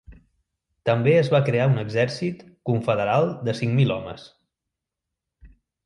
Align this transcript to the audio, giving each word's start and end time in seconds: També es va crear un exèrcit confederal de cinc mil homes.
També 0.89 1.13
es 1.17 1.29
va 1.35 1.41
crear 1.51 1.67
un 1.73 1.77
exèrcit 1.83 2.41
confederal 2.73 3.31
de 3.51 3.57
cinc 3.63 3.79
mil 3.83 3.97
homes. 4.01 4.29